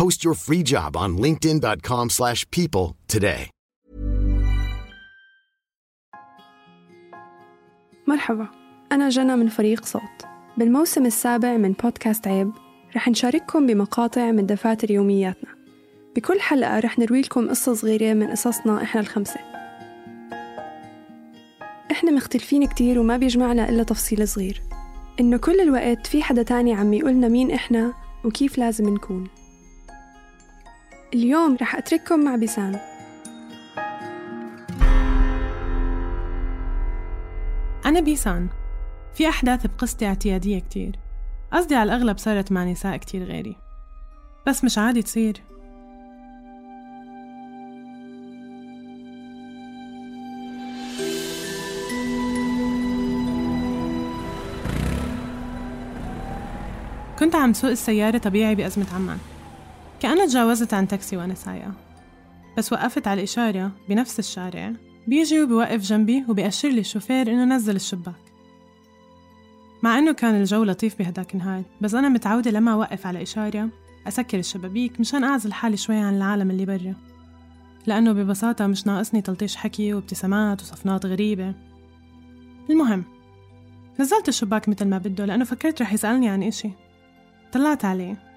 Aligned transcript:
Post 0.00 0.24
your 0.24 0.34
free 0.46 0.64
job 0.72 0.96
on 0.96 1.10
linkedin.com/people 1.24 2.08
slash 2.08 2.44
people 2.56 2.94
today. 3.16 3.50
مرحبا 8.08 8.48
أنا 8.92 9.08
جنى 9.08 9.36
من 9.36 9.48
فريق 9.48 9.84
صوت. 9.84 10.02
بالموسم 10.58 11.06
السابع 11.06 11.56
من 11.56 11.72
بودكاست 11.72 12.28
عيب 12.28 12.52
رح 12.96 13.08
نشارككم 13.08 13.66
بمقاطع 13.66 14.30
من 14.30 14.46
دفاتر 14.46 14.90
يومياتنا. 14.90 15.50
بكل 16.16 16.40
حلقة 16.40 16.78
رح 16.78 16.98
نروي 16.98 17.20
لكم 17.20 17.48
قصة 17.48 17.74
صغيرة 17.74 18.14
من 18.14 18.30
قصصنا 18.30 18.82
إحنا 18.82 19.00
الخمسة. 19.00 19.40
إحنا 21.90 22.10
مختلفين 22.10 22.66
كتير 22.66 22.98
وما 22.98 23.16
بيجمعنا 23.16 23.68
إلا 23.68 23.82
تفصيل 23.82 24.28
صغير. 24.28 24.62
إنه 25.20 25.36
كل 25.36 25.60
الوقت 25.60 26.06
في 26.06 26.22
حدا 26.22 26.42
تاني 26.42 26.74
عم 26.74 26.92
يقولنا 26.94 27.28
مين 27.28 27.50
إحنا 27.50 27.92
وكيف 28.24 28.58
لازم 28.58 28.88
نكون. 28.88 29.28
اليوم 31.14 31.56
رح 31.60 31.76
أترككم 31.76 32.24
مع 32.24 32.36
بيسان. 32.36 32.80
أنا 37.86 38.00
بيسان. 38.00 38.48
في 39.14 39.28
أحداث 39.28 39.66
بقصتي 39.66 40.06
اعتيادية 40.06 40.58
كتير. 40.58 40.98
قصدي 41.52 41.74
على 41.74 41.92
الأغلب 41.92 42.18
صارت 42.18 42.52
مع 42.52 42.64
نساء 42.64 42.96
كتير 42.96 43.24
غيري. 43.24 43.56
بس 44.46 44.64
مش 44.64 44.78
عادي 44.78 45.02
تصير. 45.02 45.42
كنت 57.18 57.34
عم 57.34 57.52
سوق 57.52 57.70
السيارة 57.70 58.18
طبيعي 58.18 58.54
بأزمة 58.54 58.86
عمان. 58.94 59.18
كأنها 60.00 60.26
تجاوزت 60.26 60.74
عن 60.74 60.88
تاكسي 60.88 61.16
وأنا 61.16 61.34
سايقة 61.34 61.72
بس 62.58 62.72
وقفت 62.72 63.08
على 63.08 63.18
الإشارة 63.18 63.70
بنفس 63.88 64.18
الشارع. 64.18 64.72
بيجي 65.06 65.42
وبيوقف 65.42 65.80
جنبي 65.80 66.24
وبيأشر 66.28 66.68
لي 66.68 66.80
الشوفير 66.80 67.32
إنه 67.32 67.44
نزل 67.44 67.76
الشباك. 67.76 68.14
مع 69.82 69.98
إنه 69.98 70.12
كان 70.12 70.34
الجو 70.34 70.64
لطيف 70.64 70.98
بهداك 70.98 71.34
النهار 71.34 71.62
بس 71.80 71.94
أنا 71.94 72.08
متعودة 72.08 72.50
لما 72.50 72.72
أوقف 72.72 73.06
على 73.06 73.22
إشارة 73.22 73.68
أسكر 74.08 74.38
الشبابيك 74.38 75.00
مشان 75.00 75.24
أعزل 75.24 75.52
حالي 75.52 75.76
شوي 75.76 75.96
عن 75.96 76.16
العالم 76.16 76.50
اللي 76.50 76.66
برا. 76.66 76.94
لأنه 77.86 78.12
ببساطة 78.12 78.66
مش 78.66 78.86
ناقصني 78.86 79.22
تلطيش 79.22 79.56
حكي 79.56 79.94
وابتسامات 79.94 80.62
وصفنات 80.62 81.06
غريبة. 81.06 81.54
المهم 82.70 83.04
نزلت 84.00 84.28
الشباك 84.28 84.68
مثل 84.68 84.88
ما 84.88 84.98
بده 84.98 85.24
لأنه 85.24 85.44
فكرت 85.44 85.82
رح 85.82 85.92
يسألني 85.92 86.28
عن 86.28 86.42
إشي. 86.42 86.70
طلعت 87.52 87.84
عليه. 87.84 88.33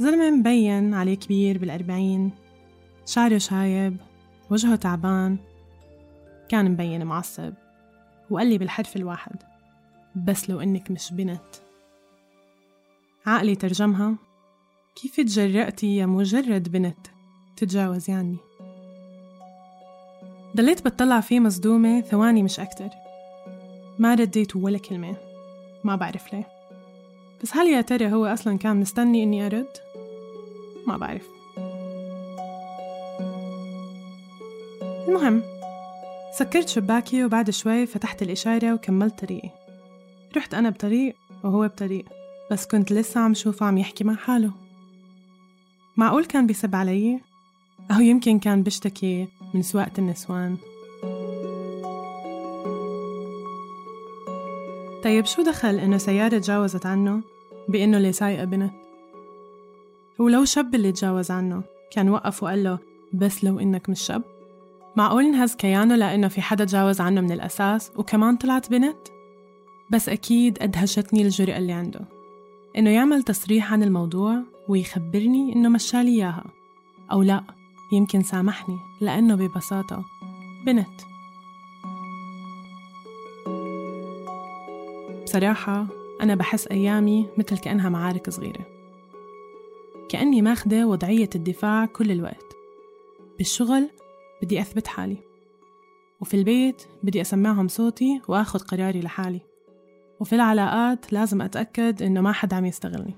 زلمة 0.00 0.30
مبين 0.30 0.94
عليه 0.94 1.14
كبير 1.14 1.58
بالأربعين 1.58 2.30
شعره 3.06 3.38
شايب 3.38 3.96
وجهه 4.50 4.76
تعبان. 4.76 5.38
كان 6.48 6.70
مبين 6.70 7.04
معصب 7.04 7.52
وقال 8.30 8.46
لي 8.46 8.58
بالحرف 8.58 8.96
الواحد 8.96 9.36
بس 10.16 10.50
لو 10.50 10.60
إنك 10.60 10.90
مش 10.90 11.12
بنت. 11.12 11.40
عقلي 13.26 13.54
ترجمها 13.54 14.14
كيف 14.94 15.16
تجرأتي 15.16 15.96
يا 15.96 16.06
مجرد 16.06 16.68
بنت 16.68 17.06
تتجاوزي 17.56 18.12
عني 18.12 18.36
ضليت 20.56 20.84
بتطلع 20.84 21.20
فيه 21.20 21.40
مصدومة 21.40 22.00
ثواني 22.00 22.42
مش 22.42 22.60
أكتر. 22.60 22.88
ما 23.98 24.14
رديت 24.14 24.56
ولا 24.56 24.78
كلمة 24.78 25.16
ما 25.84 25.96
بعرف 25.96 26.32
ليه. 26.32 26.48
بس 27.42 27.56
هل 27.56 27.66
يا 27.66 27.80
ترى 27.80 28.12
هو 28.12 28.26
أصلا 28.26 28.58
كان 28.58 28.76
مستني 28.76 29.22
إني 29.22 29.46
أرد؟ 29.46 29.89
ما 30.86 30.96
بعرف. 30.96 31.28
المهم 35.08 35.42
سكرت 36.38 36.68
شباكي 36.68 37.24
وبعد 37.24 37.50
شوي 37.50 37.86
فتحت 37.86 38.22
الإشارة 38.22 38.74
وكملت 38.74 39.18
طريقي. 39.20 39.50
رحت 40.36 40.54
أنا 40.54 40.70
بطريق 40.70 41.14
وهو 41.44 41.68
بطريق 41.68 42.04
بس 42.50 42.66
كنت 42.66 42.92
لسه 42.92 43.20
عم 43.20 43.34
شوفه 43.34 43.66
عم 43.66 43.78
يحكي 43.78 44.04
مع 44.04 44.14
حاله. 44.14 44.50
معقول 45.96 46.24
كان 46.24 46.46
بيسب 46.46 46.74
علي؟ 46.74 47.20
أو 47.90 48.00
يمكن 48.00 48.38
كان 48.38 48.62
بيشتكي 48.62 49.28
من 49.54 49.62
سواقة 49.62 49.92
النسوان. 49.98 50.56
طيب 55.04 55.26
شو 55.26 55.42
دخل 55.42 55.78
إنه 55.78 55.98
سيارة 55.98 56.38
تجاوزت 56.38 56.86
عنه؟ 56.86 57.20
بإنه 57.68 57.96
اللي 57.96 58.12
سايقة 58.12 58.44
بنت؟ 58.44 58.79
ولو 60.20 60.44
شاب 60.44 60.74
اللي 60.74 60.92
تجاوز 60.92 61.30
عنه 61.30 61.62
كان 61.92 62.08
وقف 62.08 62.42
وقال 62.42 62.64
له 62.64 62.78
بس 63.12 63.44
لو 63.44 63.58
إنك 63.58 63.88
مش 63.90 64.00
شاب؟ 64.00 64.22
معقول 64.96 65.24
انهز 65.24 65.54
كيانه 65.54 65.96
لأنه 65.96 66.28
في 66.28 66.42
حدا 66.42 66.64
تجاوز 66.64 67.00
عنه 67.00 67.20
من 67.20 67.32
الأساس 67.32 67.92
وكمان 67.96 68.36
طلعت 68.36 68.70
بنت؟ 68.70 68.98
بس 69.90 70.08
أكيد 70.08 70.62
أدهشتني 70.62 71.22
الجرأة 71.22 71.58
اللي 71.58 71.72
عنده 71.72 72.00
إنه 72.78 72.90
يعمل 72.90 73.22
تصريح 73.22 73.72
عن 73.72 73.82
الموضوع 73.82 74.42
ويخبرني 74.68 75.52
إنه 75.56 75.68
مشالي 75.68 76.10
إياها 76.10 76.44
أو 77.12 77.22
لأ 77.22 77.44
يمكن 77.92 78.22
سامحني 78.22 78.76
لأنه 79.00 79.34
ببساطة 79.34 80.04
بنت 80.66 81.00
بصراحة 85.24 85.86
أنا 86.22 86.34
بحس 86.34 86.66
أيامي 86.66 87.26
مثل 87.38 87.58
كأنها 87.58 87.88
معارك 87.88 88.30
صغيرة 88.30 88.79
كأني 90.10 90.42
ماخدة 90.42 90.86
وضعية 90.86 91.30
الدفاع 91.34 91.86
كل 91.86 92.10
الوقت. 92.10 92.56
بالشغل 93.38 93.88
بدي 94.42 94.60
أثبت 94.60 94.86
حالي 94.86 95.16
وفي 96.20 96.34
البيت 96.34 96.82
بدي 97.02 97.20
أسمعهم 97.20 97.68
صوتي 97.68 98.20
وأخذ 98.28 98.58
قراري 98.58 99.00
لحالي. 99.00 99.40
وفي 100.20 100.34
العلاقات 100.34 101.12
لازم 101.12 101.42
أتأكد 101.42 102.02
إنه 102.02 102.20
ما 102.20 102.32
حد 102.32 102.54
عم 102.54 102.64
يستغلني. 102.64 103.14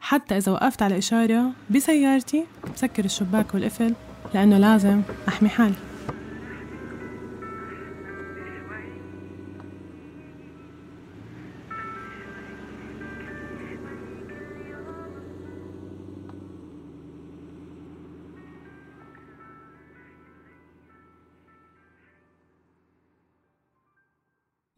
حتى 0.00 0.36
إذا 0.36 0.52
وقفت 0.52 0.82
على 0.82 0.98
إشارة 0.98 1.52
بسيارتي 1.70 2.46
بسكر 2.74 3.04
الشباك 3.04 3.54
والقفل 3.54 3.94
لأنه 4.34 4.58
لازم 4.58 5.02
أحمي 5.28 5.48
حالي. 5.48 5.89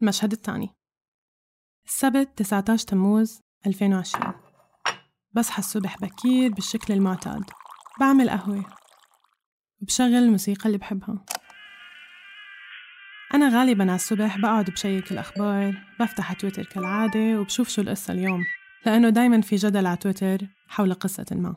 المشهد 0.03 0.31
الثاني. 0.31 0.69
السبت 1.85 2.37
19 2.37 2.87
تموز 2.87 3.41
2020 3.67 4.33
بصحى 5.31 5.59
الصبح 5.59 5.97
بكير 5.97 6.51
بالشكل 6.53 6.93
المعتاد. 6.93 7.43
بعمل 7.99 8.29
قهوة. 8.29 8.65
وبشغل 9.81 10.15
الموسيقى 10.15 10.65
اللي 10.65 10.77
بحبها. 10.77 11.25
أنا 13.33 13.59
غالبا 13.59 13.83
على 13.83 13.95
الصبح 13.95 14.37
بقعد 14.37 14.69
بشيك 14.69 15.11
الأخبار 15.11 15.85
بفتح 15.99 16.33
تويتر 16.33 16.63
كالعادة 16.63 17.39
وبشوف 17.39 17.69
شو 17.69 17.81
القصة 17.81 18.13
اليوم. 18.13 18.45
لأنه 18.85 19.09
دايما 19.09 19.41
في 19.41 19.55
جدل 19.55 19.85
على 19.85 19.97
تويتر 19.97 20.47
حول 20.67 20.93
قصة 20.93 21.25
ما. 21.31 21.55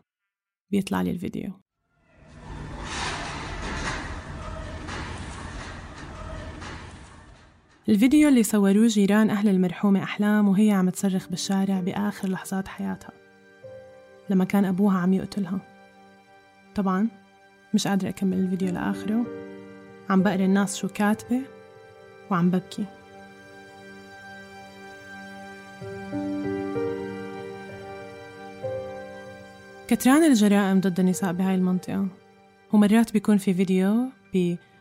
بيطلع 0.71 1.03
لي 1.03 1.11
الفيديو. 1.11 1.66
الفيديو 7.89 8.29
اللي 8.29 8.43
صوروه 8.43 8.87
جيران 8.87 9.31
أهل 9.31 9.49
المرحومة 9.49 10.03
أحلام 10.03 10.49
وهي 10.49 10.71
عم 10.71 10.91
تصرخ 10.91 11.29
بالشارع 11.29 11.81
بآخر 11.81 12.29
لحظات 12.29 12.69
حياتها 12.69 13.11
لما 14.31 14.45
كان 14.45 14.65
أبوها 14.65 14.99
عم 14.99 15.13
يقتلها. 15.13 15.59
طبعا 16.75 17.09
مش 17.75 17.89
قادرة 17.89 18.09
أكمل 18.09 18.39
الفيديو 18.39 18.73
لآخره. 18.73 19.25
عم 20.11 20.23
بقرأ 20.23 20.45
الناس 20.45 20.77
شو 20.77 20.89
كاتبة 20.89 21.41
وعم 22.31 22.51
ببكي. 22.51 22.85
كتران 29.89 30.25
الجرائم 30.25 30.81
ضد 30.81 31.01
النساء 31.01 31.33
بهاي 31.33 31.55
المنطقة 31.55 32.09
ومرات 32.73 33.13
بيكون 33.13 33.39
في 33.39 33.55
فيديو 33.55 34.09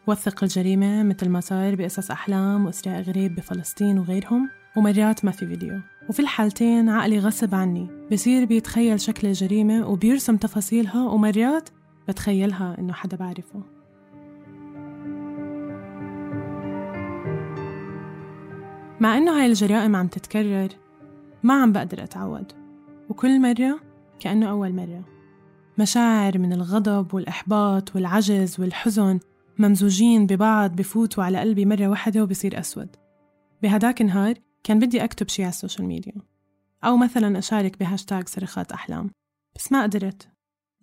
بيوثق 0.06 0.44
الجريمة 0.44 1.04
مثل 1.04 1.30
ما 1.30 1.40
صار 1.40 1.76
بقصص 1.76 2.12
أحلام 2.12 2.66
وإسراء 2.66 3.02
غريب 3.02 3.36
بفلسطين 3.36 4.00
وغيرهم 4.00 4.50
ومرات 4.78 5.26
ما 5.26 5.32
في 5.32 5.48
فيديو. 5.48 5.82
وفي 6.10 6.20
الحالتين 6.20 6.90
عقلي 6.90 7.20
غصب 7.20 7.56
عني. 7.56 7.88
بصير 8.12 8.46
بيتخيل 8.46 9.00
شكل 9.00 9.28
الجريمة 9.28 9.90
وبيرسم 9.90 10.38
تفاصيلها 10.38 11.10
ومرات 11.10 11.70
بتخيلها 12.08 12.76
إنه 12.80 12.94
حدا 12.94 13.18
بعرفه. 13.18 13.62
مع 19.00 19.18
إنه 19.18 19.40
هاي 19.40 19.46
الجرائم 19.46 19.96
عم 19.96 20.08
تتكرر 20.08 20.70
ما 21.44 21.62
عم 21.62 21.72
بقدر 21.72 22.04
أتعود. 22.04 22.52
وكل 23.10 23.42
مرة 23.42 23.80
كأنه 24.20 24.50
أول 24.50 24.74
مرة. 24.74 25.04
مشاعر 25.78 26.38
من 26.38 26.54
الغضب 26.54 27.14
والإحباط 27.14 27.96
والعجز 27.96 28.60
والحزن 28.60 29.20
ممزوجين 29.60 30.26
ببعض 30.26 30.76
بفوتوا 30.76 31.24
على 31.24 31.40
قلبي 31.40 31.66
مرة 31.66 31.88
واحدة 31.88 32.24
وبصير 32.24 32.60
أسود. 32.60 32.96
بهداك 33.62 34.02
النهار 34.02 34.36
كان 34.64 34.80
بدي 34.80 35.04
أكتب 35.04 35.30
شي 35.30 35.44
على 35.44 35.50
ال 35.50 35.55
social 35.55 35.88
media. 35.88 36.14
أو 36.84 36.98
مثلا 36.98 37.38
أشارك 37.38 37.80
بهاشتاج 37.80 38.28
صرخات 38.28 38.72
أحلام. 38.72 39.12
بس 39.56 39.72
ما 39.72 39.84
قدرت. 39.84 40.30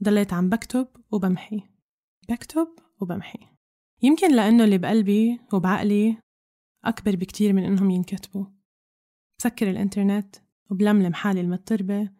ضليت 0.04 0.32
عم 0.32 0.48
بكتب 0.48 0.88
وبمحي. 1.10 1.62
بكتب 2.28 2.68
وبمحي. 3.00 3.38
يمكن 4.02 4.34
لأنه 4.34 4.64
اللي 4.64 4.78
بقلبي 4.78 5.40
وبعقلي 5.52 6.16
أكبر 6.84 7.16
بكتير 7.16 7.52
من 7.52 7.64
إنهم 7.64 7.90
ينكتبوا. 7.90 8.44
بسكر 9.38 9.70
الإنترنت 9.70 10.36
وبلملم 10.70 11.14
حالي 11.14 11.40
المضطربة 11.40 12.10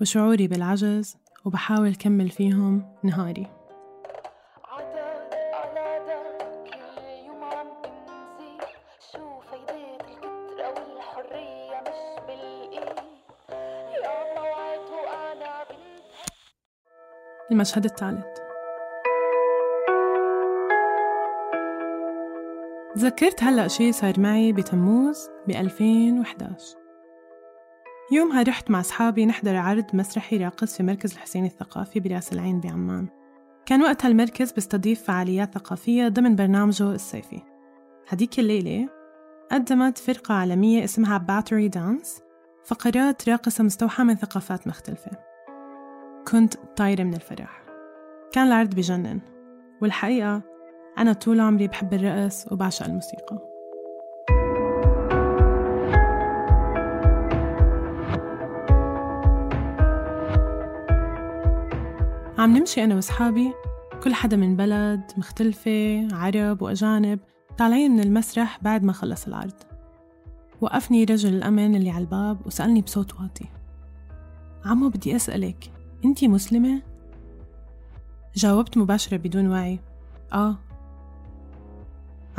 وشعوري 0.00 0.48
بالعجز 0.48 1.16
وبحاول 1.44 1.94
كمل 1.94 2.28
فيهم 2.30 2.96
نهاري. 3.04 3.55
المشهد 17.56 17.84
الثالث. 17.84 18.26
تذكرت 22.94 23.42
هلأ 23.42 23.68
شي 23.68 23.92
صار 23.92 24.20
معي 24.20 24.52
بتموز 24.52 25.28
ب 25.48 25.50
2011 25.50 26.76
يومها 28.12 28.42
رحت 28.42 28.70
مع 28.70 28.80
أصحابي 28.80 29.26
نحضر 29.26 29.56
عرض 29.56 29.84
مسرحي 29.92 30.36
راقص 30.36 30.76
في 30.76 30.82
مركز 30.82 31.12
الحسين 31.12 31.44
الثقافي 31.44 32.00
برأس 32.00 32.32
العين 32.32 32.60
بعمان. 32.60 33.08
كان 33.66 33.82
وقتها 33.82 34.08
المركز 34.08 34.52
بيستضيف 34.52 35.02
فعاليات 35.02 35.54
ثقافية 35.54 36.08
ضمن 36.08 36.36
برنامجه 36.36 36.90
الصيفي 36.90 37.42
هديك 38.08 38.38
الليلة 38.38 38.88
قدمت 39.52 39.98
فرقة 39.98 40.34
عالمية 40.34 40.84
اسمها 40.84 41.18
باتري 41.18 41.68
دانس 41.68 42.20
فقرات 42.64 43.28
راقصة 43.28 43.64
مستوحاة 43.64 44.04
من 44.04 44.14
ثقافات 44.14 44.66
مختلفة. 44.66 45.25
كنت 46.30 46.54
طايرة 46.76 47.02
من 47.02 47.14
الفرح. 47.14 47.62
كان 48.32 48.46
العرض 48.46 48.74
بجنن 48.74 49.20
والحقيقة 49.82 50.42
أنا 50.98 51.12
طول 51.12 51.40
عمري 51.40 51.68
بحب 51.68 51.94
الرقص 51.94 52.52
وبعشق 52.52 52.86
الموسيقى. 52.86 53.38
عم 62.38 62.56
نمشي 62.56 62.84
أنا 62.84 62.94
وأصحابي 62.94 63.52
كل 64.02 64.14
حدا 64.14 64.36
من 64.36 64.56
بلد 64.56 65.00
مختلفة 65.16 66.08
عرب 66.12 66.62
وأجانب 66.62 67.18
طالعين 67.58 67.90
من 67.90 68.00
المسرح 68.00 68.58
بعد 68.62 68.84
ما 68.84 68.92
خلص 68.92 69.26
العرض. 69.26 69.54
وقفني 70.60 71.04
رجل 71.04 71.34
الأمن 71.34 71.74
اللي 71.74 71.90
على 71.90 72.04
الباب 72.04 72.46
وسألني 72.46 72.80
بصوت 72.80 73.14
واطي. 73.14 73.46
عمو 74.64 74.88
بدي 74.88 75.16
أسألك 75.16 75.75
أنتي 76.06 76.28
مسلمة؟ 76.28 76.82
جاوبت 78.34 78.78
مباشرة 78.78 79.16
بدون 79.16 79.48
وعي. 79.48 79.80
آه. 80.32 80.56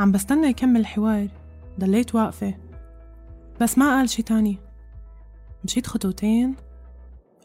عم 0.00 0.12
بستنى 0.12 0.46
يكمل 0.46 0.80
الحوار. 0.80 1.28
ضليت 1.80 2.14
واقفة. 2.14 2.54
بس 3.60 3.78
ما 3.78 3.96
قال 3.96 4.10
شي 4.10 4.22
تاني. 4.22 4.58
مشيت 5.64 5.86
خطوتين 5.86 6.54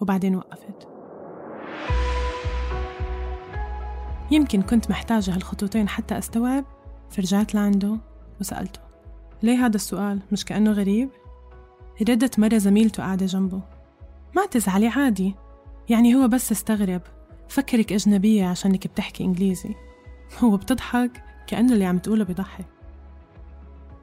وبعدين 0.01 0.35
وقفت. 0.35 0.87
يمكن 4.31 4.61
كنت 4.61 4.89
محتاجة 4.89 5.35
هالخطوتين 5.35 5.87
حتى 5.87 6.17
أستوعب. 6.17 6.65
فرجعت 7.09 7.55
لعنده 7.55 7.97
وسألته. 8.39 8.79
ليه 9.43 9.65
هذا 9.65 9.75
السؤال؟ 9.75 10.19
مش 10.31 10.45
كأنه 10.45 10.71
غريب؟ 10.71 11.09
ردت 12.01 12.39
مرة 12.39 12.57
زميلته 12.57 13.03
قاعدة 13.03 13.25
جنبه. 13.25 13.61
ما 14.35 14.45
تزعلي 14.45 14.87
عادي. 14.87 15.35
يعني 15.89 16.15
هو 16.15 16.27
بس 16.27 16.51
استغرب. 16.51 17.01
فكرك 17.49 17.93
أجنبية 17.93 18.45
عشانك 18.45 18.87
بتحكي 18.87 19.23
إنجليزي. 19.23 19.75
هو 20.39 20.57
بتضحك 20.57 21.23
كأنه 21.47 21.73
اللي 21.73 21.85
عم 21.85 21.97
تقوله 21.97 22.23
بضحك 22.23 22.65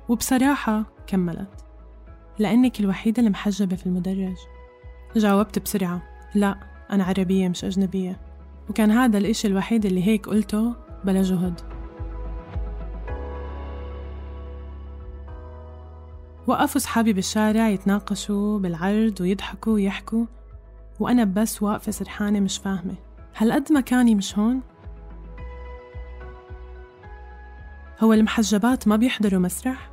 وبصراحة 0.08 0.84
كملت. 1.06 1.64
لأنك 2.38 2.80
الوحيدة 2.80 3.22
المحجبة 3.22 3.76
في 3.76 3.86
المدرج. 3.86 4.36
جاوبت 5.16 5.58
بسرعة. 5.58 6.02
لا 6.34 6.60
أنا 6.90 7.04
عربية 7.04 7.48
مش 7.48 7.64
أجنبية. 7.64 8.20
وكان 8.70 8.90
هذا 8.90 9.18
الإشي 9.18 9.48
الوحيد 9.48 9.86
اللي 9.86 10.06
هيك 10.06 10.26
قلته 10.26 10.74
بلا 11.04 11.22
جهد. 11.22 11.60
وقفوا 16.46 16.80
صحابي 16.80 17.12
بالشارع 17.12 17.68
يتناقشوا 17.68 18.58
بالعرض 18.58 19.20
ويضحكوا 19.20 19.72
ويحكوا. 19.72 20.26
وأنا 21.00 21.24
بس 21.24 21.62
واقفة 21.62 21.92
سرحانة 21.92 22.40
مش 22.40 22.58
فاهمة 22.58 22.94
هالقد 23.36 23.72
مكاني 23.72 24.14
مش 24.14 24.38
هون؟ 24.38 24.60
هو 28.00 28.12
المحجبات 28.12 28.88
ما 28.88 28.96
بيحضروا 28.96 29.40
مسرح؟ 29.40 29.90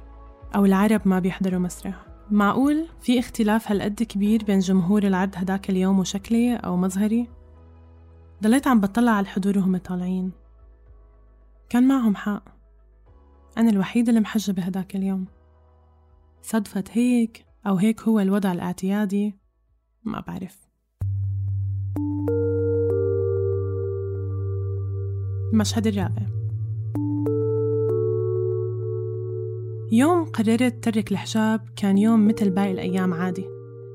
أو 0.55 0.65
العرب 0.65 1.01
ما 1.05 1.19
بيحضروا 1.19 1.59
مسرح؟ 1.59 2.05
معقول 2.31 2.87
في 3.01 3.19
اختلاف 3.19 3.71
هالقد 3.71 4.03
كبير 4.03 4.43
بين 4.43 4.59
جمهور 4.59 5.03
العرض 5.03 5.31
هداك 5.35 5.69
اليوم 5.69 5.99
وشكلي 5.99 6.55
أو 6.55 6.77
مظهري؟ 6.77 7.27
ضليت 8.43 8.67
عم 8.67 8.79
بطلع 8.79 9.11
على 9.11 9.23
الحضور 9.23 9.57
وهم 9.57 9.77
طالعين 9.77 10.31
كان 11.69 11.87
معهم 11.87 12.15
حق 12.15 12.43
أنا 13.57 13.69
الوحيدة 13.69 14.11
المحجبة 14.11 14.63
هداك 14.63 14.95
اليوم 14.95 15.25
صدفت 16.41 16.91
هيك 16.91 17.45
أو 17.67 17.75
هيك 17.75 18.01
هو 18.01 18.19
الوضع 18.19 18.51
الاعتيادي 18.51 19.35
ما 20.03 20.19
بعرف 20.19 20.66
المشهد 25.53 25.87
الرابع 25.87 26.21
يوم 29.91 30.25
قررت 30.25 30.83
ترك 30.83 31.11
الحجاب 31.11 31.61
كان 31.75 31.97
يوم 31.97 32.27
مثل 32.27 32.49
باقي 32.49 32.71
الأيام 32.71 33.13
عادي. 33.13 33.45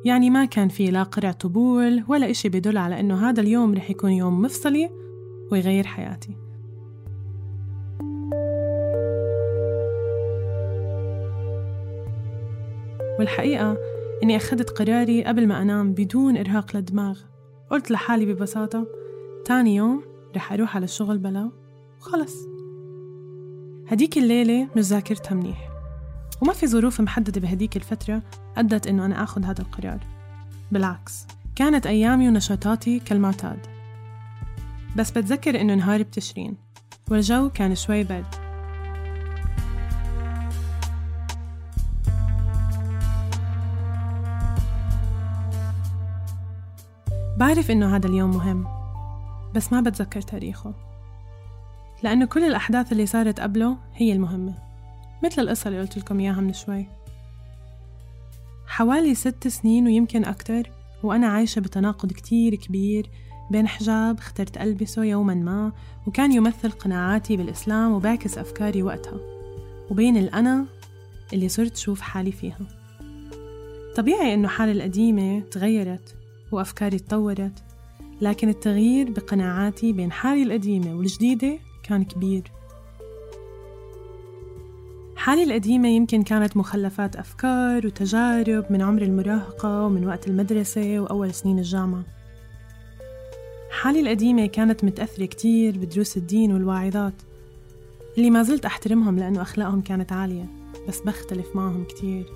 يعني 0.04 0.30
ما 0.30 0.44
كان 0.44 0.68
في 0.68 0.90
لا 0.90 1.02
قرع 1.02 1.32
طبول 1.32 2.04
ولا 2.08 2.30
إشي 2.30 2.48
بدل 2.48 2.76
على 2.76 3.00
إنه 3.00 3.28
هذا 3.28 3.40
اليوم 3.40 3.74
رح 3.74 3.90
يكون 3.90 4.10
يوم 4.10 4.42
مفصلي 4.42 4.90
ويغير 5.50 5.86
حياتي. 5.86 6.36
والحقيقة 13.18 13.78
إني 14.22 14.36
أخذت 14.36 14.70
قراري 14.70 15.24
قبل 15.24 15.46
ما 15.46 15.62
أنام 15.62 15.92
بدون 15.92 16.36
إرهاق 16.36 16.76
للدماغ. 16.76 17.18
قلت 17.70 17.90
لحالي 17.90 18.34
ببساطة 18.34 18.86
تاني 19.44 19.76
يوم 19.76 20.11
رح 20.36 20.52
أروح 20.52 20.76
على 20.76 20.84
الشغل 20.84 21.18
بلا؟ 21.18 21.50
وخلص 22.00 22.34
هديك 23.88 24.18
الليلة 24.18 24.68
مش 24.76 24.82
ذاكرتها 24.82 25.34
منيح. 25.34 25.68
وما 26.42 26.52
في 26.52 26.66
ظروف 26.66 27.00
محددة 27.00 27.40
بهديك 27.40 27.76
الفترة 27.76 28.22
أدت 28.56 28.86
إنه 28.86 29.06
أنا 29.06 29.22
آخذ 29.22 29.44
هذا 29.44 29.62
القرار. 29.62 30.00
بالعكس 30.72 31.26
كانت 31.56 31.86
أيامي 31.86 32.28
ونشاطاتي 32.28 32.98
كالمعتاد. 32.98 33.58
بس 34.96 35.10
بتذكر 35.10 35.60
إنه 35.60 35.74
نهار 35.74 36.02
بتشرين 36.02 36.56
والجو 37.10 37.50
كان 37.50 37.74
شوي 37.74 38.04
برد 38.04 38.34
بعرف 47.36 47.70
إنه 47.70 47.96
هذا 47.96 48.06
اليوم 48.06 48.30
مهم. 48.30 48.81
بس 49.54 49.72
ما 49.72 49.80
بتذكر 49.80 50.20
تاريخه. 50.20 50.74
لأنه 52.02 52.26
كل 52.26 52.44
الأحداث 52.44 52.92
اللي 52.92 53.06
صارت 53.06 53.40
قبله 53.40 53.76
هي 53.94 54.12
المهمة 54.12 54.54
مثل 55.24 55.42
القصة 55.42 55.68
اللي 55.68 55.80
قلت 55.80 55.98
لكم 55.98 56.20
إياها 56.20 56.40
من 56.40 56.52
شوي. 56.52 56.86
حوالي 58.66 59.14
ست 59.14 59.48
سنين 59.48 59.86
ويمكن 59.86 60.24
أكتر 60.24 60.70
وأنا 61.02 61.26
عايشة 61.26 61.60
بتناقض 61.60 62.12
كتير 62.12 62.54
كبير 62.54 63.10
بين 63.50 63.68
حجاب 63.68 64.18
اخترت 64.18 64.56
ألبسه 64.56 65.04
يوما 65.04 65.34
ما 65.34 65.72
وكان 66.06 66.32
يمثل 66.32 66.70
قناعاتي 66.70 67.36
بالإسلام 67.36 67.92
وبعكس 67.92 68.38
أفكاري 68.38 68.82
وقتها 68.82 69.20
وبين 69.90 70.16
الأنا 70.16 70.66
اللي 71.32 71.48
صرت 71.48 71.76
شوف 71.76 72.00
حالي 72.00 72.32
فيها. 72.32 72.66
طبيعي 73.96 74.34
إنه 74.34 74.48
حالي 74.48 74.72
القديمة 74.72 75.40
تغيرت 75.40 76.14
وأفكاري 76.52 76.98
تطورت 76.98 77.62
لكن 78.22 78.48
التغيير 78.48 79.10
بقناعاتي 79.10 79.92
بين 79.92 80.12
حالي 80.12 80.42
القديمة 80.42 80.94
والجديدة 80.94 81.58
كان 81.82 82.04
كبير. 82.04 82.42
حالي 85.16 85.42
القديمة 85.42 85.88
يمكن 85.88 86.22
كانت 86.22 86.56
مخلفات 86.56 87.16
أفكار 87.16 87.86
وتجارب 87.86 88.64
من 88.70 88.82
عمر 88.82 89.02
المراهقة 89.02 89.86
ومن 89.86 90.06
وقت 90.06 90.28
المدرسة 90.28 91.00
وأول 91.00 91.34
سنين 91.34 91.58
الجامعة. 91.58 92.04
حالي 93.70 94.00
القديمة 94.00 94.46
كانت 94.46 94.84
متأثرة 94.84 95.26
كتير 95.26 95.78
بدروس 95.78 96.16
الدين 96.16 96.52
والواعظات 96.52 97.14
اللي 98.18 98.30
ما 98.30 98.42
زلت 98.42 98.64
أحترمهم 98.64 99.18
لأنه 99.18 99.42
أخلاقهم 99.42 99.80
كانت 99.80 100.12
عالية 100.12 100.46
بس 100.88 101.00
بختلف 101.00 101.56
معهم 101.56 101.84
كتير. 101.84 102.26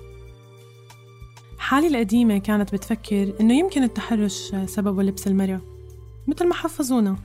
حالي 1.57 1.87
القديمة 1.87 2.37
كانت 2.37 2.75
بتفكر 2.75 3.33
إنه 3.41 3.53
يمكن 3.59 3.83
التحرش 3.83 4.55
سببه 4.65 5.03
لبس 5.03 5.27
المرأة. 5.27 5.76
مثل 6.27 6.47
ما 6.47 6.53
حفظونا. 6.53 7.17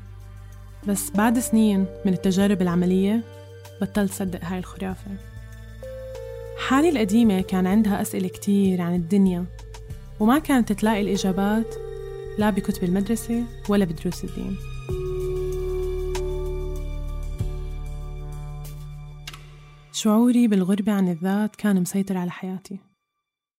بس 0.89 1.11
بعد 1.11 1.39
سنين 1.39 1.87
من 2.07 2.13
التجارب 2.13 2.63
العملية 2.63 3.23
بطلت 3.81 4.13
صدق 4.13 4.45
هاي 4.45 4.59
الخرافة. 4.59 5.11
حالي 6.69 6.89
القديمة 6.89 7.41
كان 7.41 7.67
عندها 7.67 8.03
أسئلة 8.03 8.29
كتير 8.29 8.83
عن 8.83 8.95
الدنيا 8.95 9.45
وما 10.21 10.39
كانت 10.39 10.73
تلاقي 10.73 11.01
الإجابات 11.01 11.75
لا 12.39 12.51
بكتب 12.51 12.85
المدرسة 12.85 13.45
ولا 13.69 13.85
بدروس 13.85 14.25
الدين. 14.25 14.57
شعوري 19.93 20.49
بالغربة 20.49 20.93
عن 20.93 21.09
الذات 21.09 21.57
كان 21.57 21.81
مسيطر 21.81 22.17
على 22.17 22.31
حياتي. 22.31 22.79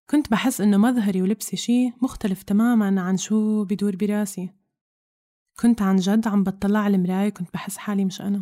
كنت 0.09 0.31
بحس 0.31 0.61
إنه 0.61 0.77
مظهري 0.77 1.21
ولبسي 1.21 1.57
شي 1.57 1.91
مختلف 2.01 2.43
تماما 2.43 3.01
عن 3.01 3.17
شو 3.17 3.63
بدور 3.63 3.95
براسي. 3.95 4.62
كنت 5.59 5.81
عن 5.81 5.95
جد 5.95 6.27
عم 6.27 6.43
بطلع 6.43 6.79
على 6.79 6.95
المراية 6.95 7.29
كنت 7.29 7.53
بحس 7.53 7.77
حالي 7.77 8.05
مش 8.05 8.21
أنا. 8.21 8.41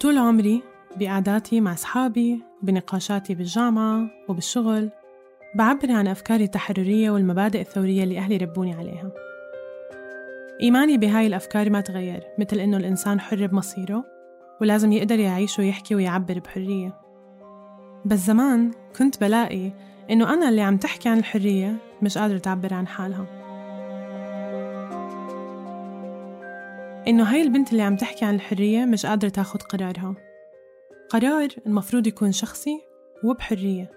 طول 0.00 0.18
عمري 0.18 0.62
بقعداتي 0.96 1.60
مع 1.60 1.72
أصحابي 1.72 2.42
وبنقاشاتي 2.62 3.34
بالجامعة 3.34 4.10
وبالشغل 4.28 4.90
بعبر 5.54 5.92
عن 5.92 6.06
أفكاري 6.08 6.44
التحررية 6.44 7.10
والمبادئ 7.10 7.60
الثورية 7.60 8.04
اللي 8.04 8.18
أهلي 8.18 8.36
ربوني 8.36 8.74
عليها. 8.74 9.12
إيماني 10.62 10.98
بهاي 10.98 11.26
الأفكار 11.26 11.70
ما 11.70 11.80
تغير 11.80 12.22
مثل 12.38 12.58
إنه 12.58 12.76
الإنسان 12.76 13.20
حر 13.20 13.46
بمصيره 13.46 14.04
ولازم 14.60 14.92
يقدر 14.92 15.18
يعيش 15.18 15.58
ويحكي 15.58 15.94
ويعبر 15.94 16.38
بحرية. 16.38 17.01
بس 18.04 18.18
زمان 18.18 18.70
كنت 18.98 19.20
بلاقي 19.20 19.72
إنه 20.10 20.34
أنا 20.34 20.48
اللي 20.48 20.60
عم 20.60 20.76
تحكي 20.76 21.08
عن 21.08 21.18
الحرية 21.18 21.76
مش 22.02 22.18
قادرة 22.18 22.38
تعبر 22.38 22.74
عن 22.74 22.86
حالها. 22.86 23.26
إنه 27.08 27.24
هاي 27.24 27.42
البنت 27.42 27.72
اللي 27.72 27.82
عم 27.82 27.96
تحكي 27.96 28.24
عن 28.24 28.34
الحرية 28.34 28.84
مش 28.84 29.06
قادرة 29.06 29.28
تاخد 29.28 29.62
قرارها. 29.62 30.14
قرار 31.08 31.48
المفروض 31.66 32.06
يكون 32.06 32.32
شخصي 32.32 32.80
وبحرية. 33.24 33.90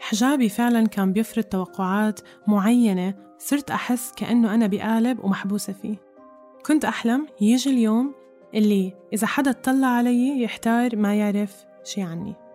حجابي 0.00 0.48
فعلا 0.48 0.86
كان 0.86 1.12
بيفرض 1.12 1.44
توقعات 1.44 2.20
معينة 2.46 3.14
صرت 3.38 3.70
أحس 3.70 4.12
كأنه 4.16 4.54
أنا 4.54 4.66
بقالب 4.66 5.24
ومحبوسة 5.24 5.72
فيه. 5.72 5.96
كنت 6.66 6.84
أحلم 6.84 7.26
يجي 7.40 7.70
اليوم 7.70 8.14
اللي 8.54 8.94
إذا 9.12 9.26
حدا 9.26 9.50
اطلع 9.50 9.86
علي 9.86 10.42
يحتار 10.42 10.96
ما 10.96 11.14
يعرف 11.14 11.64
شي 11.84 12.02
عني. 12.02 12.47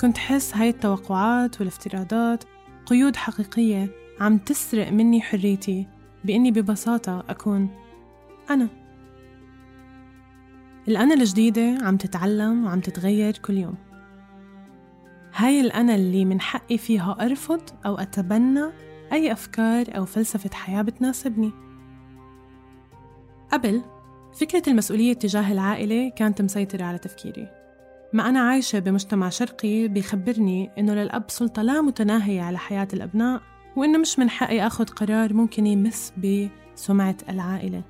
كنت 0.00 0.18
حس 0.18 0.56
هاي 0.56 0.68
التوقعات 0.68 1.60
والافتراضات 1.60 2.44
قيود 2.86 3.16
حقيقية 3.16 3.90
عم 4.20 4.38
تسرق 4.38 4.92
مني 4.92 5.20
حريتي 5.20 5.86
بإني 6.24 6.50
ببساطة 6.50 7.24
أكون 7.28 7.68
أنا. 8.50 8.68
الأنا 10.88 11.14
الجديدة 11.14 11.78
عم 11.82 11.96
تتعلم 11.96 12.64
وعم 12.64 12.80
تتغير 12.80 13.38
كل 13.38 13.58
يوم. 13.58 13.74
هاي 15.34 15.60
الأنا 15.60 15.94
اللي 15.94 16.24
من 16.24 16.40
حقي 16.40 16.78
فيها 16.78 17.16
أرفض 17.20 17.62
أو 17.86 17.98
أتبنى 17.98 18.64
أي 19.12 19.32
أفكار 19.32 19.86
أو 19.96 20.04
فلسفة 20.04 20.50
حياة 20.54 20.82
بتناسبني. 20.82 21.52
قبل 23.52 23.82
فكرة 24.34 24.62
المسؤولية 24.68 25.12
تجاه 25.12 25.52
العائلة 25.52 26.10
كانت 26.16 26.42
مسيطرة 26.42 26.84
على 26.84 26.98
تفكيري. 26.98 27.57
ما 28.12 28.28
أنا 28.28 28.40
عايشة 28.40 28.78
بمجتمع 28.78 29.28
شرقي 29.28 29.88
بيخبرني 29.88 30.70
إنه 30.78 30.94
للأب 30.94 31.24
سلطة 31.28 31.62
لا 31.62 31.80
متناهية 31.80 32.42
على 32.42 32.58
حياة 32.58 32.88
الأبناء 32.92 33.42
وإنه 33.76 33.98
مش 33.98 34.18
من 34.18 34.30
حقي 34.30 34.66
أخذ 34.66 34.84
قرار 34.84 35.34
ممكن 35.34 35.66
يمس 35.66 36.12
بسمعة 36.18 37.16
العائلة 37.28 37.82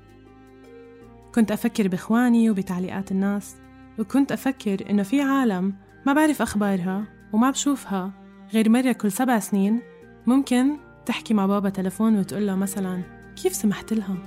كنت 1.35 1.51
أفكر 1.51 1.87
بإخواني 1.87 2.49
وبتعليقات 2.49 3.11
الناس 3.11 3.55
وكنت 3.99 4.31
أفكر 4.31 4.89
إنه 4.89 5.03
في 5.03 5.21
عالم 5.21 5.73
ما 6.05 6.13
بعرف 6.13 6.41
أخبارها 6.41 7.03
وما 7.33 7.51
بشوفها 7.51 8.11
غير 8.53 8.69
مرة 8.69 8.91
كل 8.91 9.11
سبع 9.11 9.39
سنين 9.39 9.81
ممكن 10.27 10.77
تحكي 11.05 11.33
مع 11.33 11.45
بابا 11.45 11.69
تلفون 11.69 12.19
وتقول 12.19 12.47
له 12.47 12.55
مثلا 12.55 13.01
كيف 13.43 13.53
سمحت 13.53 13.93
لها؟ 13.93 14.17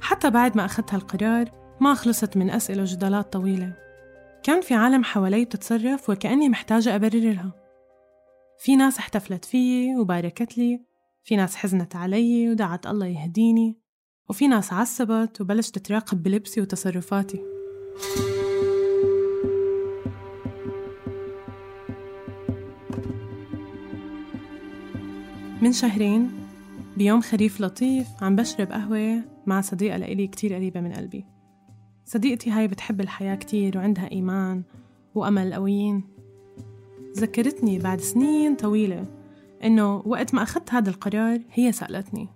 حتى 0.00 0.30
بعد 0.30 0.56
ما 0.56 0.64
أخذت 0.64 0.94
هالقرار 0.94 1.50
ما 1.80 1.94
خلصت 1.94 2.36
من 2.36 2.50
أسئلة 2.50 2.82
وجدالات 2.82 3.32
طويلة. 3.32 3.72
كان 4.42 4.60
في 4.60 4.74
عالم 4.74 5.04
حوالي 5.04 5.44
بتتصرف 5.44 6.10
وكأني 6.10 6.48
محتاجة 6.48 6.94
أبرر 6.94 7.18
لها 7.20 7.52
في 8.58 8.76
ناس 8.76 8.98
احتفلت 8.98 9.44
فيي 9.44 9.96
وباركت 9.96 10.58
لي 10.58 10.80
في 11.24 11.36
ناس 11.36 11.56
حزنت 11.56 11.96
علي 11.96 12.50
ودعت 12.50 12.86
الله 12.86 13.06
يهديني 13.06 13.78
وفي 14.30 14.48
ناس 14.48 14.72
عصبت 14.72 15.40
وبلشت 15.40 15.78
تراقب 15.78 16.22
بلبسي 16.22 16.60
وتصرفاتي. 16.60 17.40
من 25.62 25.72
شهرين 25.72 26.30
بيوم 26.96 27.20
خريف 27.20 27.60
لطيف 27.60 28.06
عم 28.22 28.36
بشرب 28.36 28.72
قهوة 28.72 29.24
مع 29.46 29.60
صديقة 29.60 29.96
لإلي 29.96 30.26
كتير 30.26 30.54
قريبة 30.54 30.80
من 30.80 30.92
قلبي. 30.92 31.37
صديقتي 32.08 32.50
هاي 32.50 32.68
بتحب 32.68 33.00
الحياة 33.00 33.34
كتير 33.34 33.78
وعندها 33.78 34.10
إيمان 34.12 34.62
وأمل 35.14 35.54
قويين. 35.54 36.04
ذكرتني 37.16 37.78
بعد 37.78 38.00
سنين 38.00 38.56
طويلة 38.56 39.06
إنه 39.64 40.02
وقت 40.06 40.34
ما 40.34 40.42
أخذت 40.42 40.74
هذا 40.74 40.90
القرار 40.90 41.40
هي 41.52 41.72
سألتني 41.72 42.28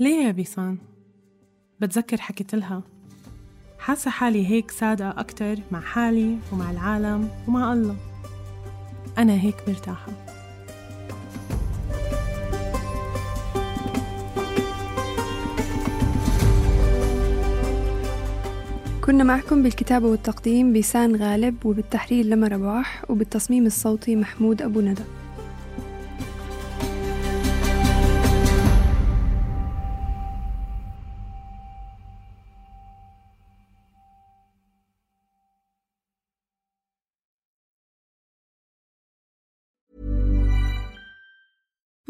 ليه 0.00 0.26
يا 0.26 0.30
بيسان؟ 0.30 0.78
بتذكر 1.80 2.20
حكيت 2.20 2.54
لها 2.54 2.82
حاسة 3.78 4.10
حالي 4.10 4.46
هيك 4.46 4.70
صادقة 4.70 5.20
أكتر 5.20 5.58
مع 5.72 5.80
حالي 5.80 6.38
ومع 6.52 6.70
العالم 6.70 7.28
ومع 7.48 7.72
الله. 7.72 7.96
أنا 9.18 9.32
هيك 9.32 9.56
مرتاحة. 9.68 10.12
كنا 19.06 19.24
معكم 19.24 19.62
بالكتابة 19.62 20.06
والتقديم 20.06 20.72
بيسان 20.72 21.16
غالب 21.16 21.66
وبالتحرير 21.66 22.24
لما 22.24 22.48
رباح 22.48 23.10
وبالتصميم 23.10 23.66
الصوتي 23.66 24.16
محمود 24.16 24.62
أبو 24.62 24.80
ندى. 24.80 25.02